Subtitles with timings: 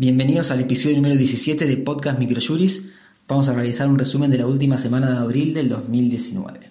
[0.00, 2.88] Bienvenidos al episodio número 17 de Podcast Microjuris.
[3.28, 6.70] Vamos a realizar un resumen de la última semana de abril del 2019.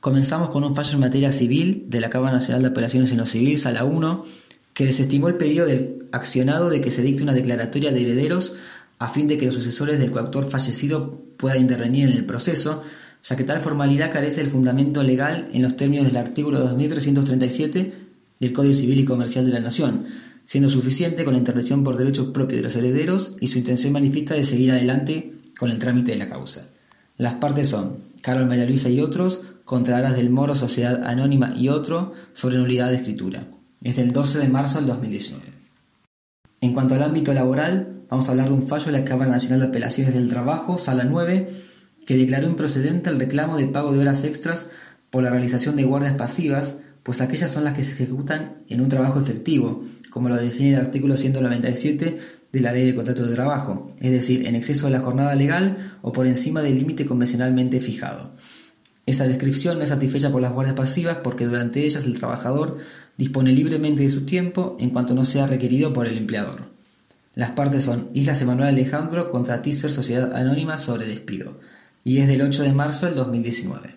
[0.00, 3.30] Comenzamos con un fallo en materia civil de la Cámara Nacional de Operaciones en los
[3.30, 4.24] Civiles, a la 1,
[4.74, 8.56] que desestimó el pedido del accionado de que se dicte una declaratoria de herederos
[8.98, 12.82] a fin de que los sucesores del coactor fallecido puedan intervenir en el proceso,
[13.22, 17.92] ya que tal formalidad carece del fundamento legal en los términos del artículo 2337
[18.40, 20.06] del Código Civil y Comercial de la Nación,
[20.50, 24.34] siendo suficiente con la intervención por derecho propio de los herederos y su intención manifiesta
[24.34, 26.70] de seguir adelante con el trámite de la causa.
[27.16, 31.68] Las partes son Carlos María Luisa y otros contra Aras del Moro, Sociedad Anónima y
[31.68, 33.46] otro sobre nulidad de escritura.
[33.80, 35.44] Es del 12 de marzo del 2019.
[36.62, 39.60] En cuanto al ámbito laboral, vamos a hablar de un fallo de la Cámara Nacional
[39.60, 41.48] de Apelaciones del Trabajo, Sala 9,
[42.04, 44.66] que declaró improcedente el reclamo de pago de horas extras
[45.10, 48.88] por la realización de guardias pasivas, pues aquellas son las que se ejecutan en un
[48.88, 52.18] trabajo efectivo, como lo define el artículo 197
[52.52, 55.96] de la Ley de Contrato de Trabajo, es decir, en exceso de la jornada legal
[56.02, 58.32] o por encima del límite convencionalmente fijado.
[59.06, 62.78] Esa descripción no es satisfecha por las guardias pasivas porque durante ellas el trabajador
[63.16, 66.70] dispone libremente de su tiempo en cuanto no sea requerido por el empleador.
[67.34, 71.58] Las partes son Islas Emanuel Alejandro contra Teaser Sociedad Anónima sobre despido
[72.04, 73.96] y es del 8 de marzo del 2019.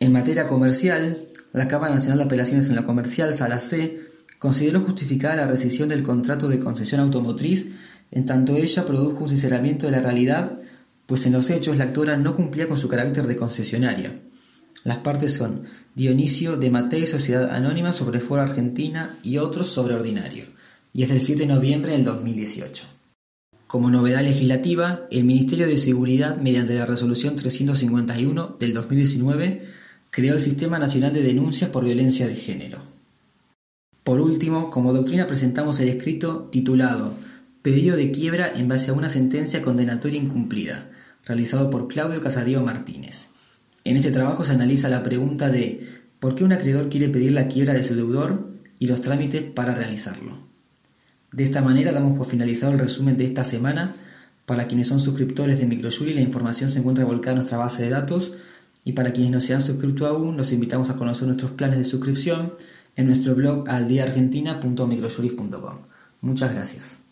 [0.00, 4.00] En materia comercial, la Cámara Nacional de Apelaciones en la Comercial, Sala C,
[4.38, 7.70] consideró justificada la rescisión del contrato de concesión automotriz
[8.10, 10.60] en tanto ella produjo un sinceramiento de la realidad,
[11.06, 14.20] pues en los hechos la actora no cumplía con su carácter de concesionaria.
[14.84, 20.46] Las partes son Dionisio de Matei, Sociedad Anónima sobre Foro Argentina y otros sobre Ordinario,
[20.92, 22.84] y es del 7 de noviembre del 2018.
[23.66, 29.62] Como novedad legislativa, el Ministerio de Seguridad, mediante la Resolución 351 del 2019,
[30.14, 32.78] creó el Sistema Nacional de Denuncias por Violencia de Género.
[34.04, 37.14] Por último, como doctrina presentamos el escrito titulado
[37.62, 40.92] Pedido de quiebra en base a una sentencia condenatoria incumplida,
[41.24, 43.30] realizado por Claudio Casadío Martínez.
[43.82, 45.84] En este trabajo se analiza la pregunta de
[46.20, 49.74] ¿por qué un acreedor quiere pedir la quiebra de su deudor y los trámites para
[49.74, 50.38] realizarlo?
[51.32, 53.96] De esta manera damos por finalizado el resumen de esta semana.
[54.46, 57.90] Para quienes son suscriptores de Microjury, la información se encuentra volcada en nuestra base de
[57.90, 58.36] datos.
[58.84, 61.84] Y para quienes no se han suscrito aún, los invitamos a conocer nuestros planes de
[61.84, 62.52] suscripción
[62.96, 65.78] en nuestro blog aldiaargentina.microjuris.com.
[66.20, 67.03] Muchas gracias.